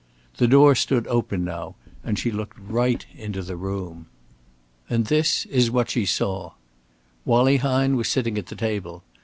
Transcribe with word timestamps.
The 0.37 0.47
door 0.47 0.73
stood 0.73 1.05
open 1.05 1.43
now, 1.45 1.75
and 2.03 2.17
she 2.17 2.31
looked 2.31 2.57
right 2.57 3.05
into 3.15 3.43
the 3.43 3.55
room. 3.55 4.07
And 4.89 5.05
this 5.05 5.45
is 5.45 5.69
what 5.69 5.91
she 5.91 6.07
saw: 6.07 6.53
Wallie 7.23 7.57
Hine 7.57 7.95
was 7.95 8.09
sitting 8.09 8.35
at 8.39 8.47
the 8.47 8.55
table. 8.55 9.03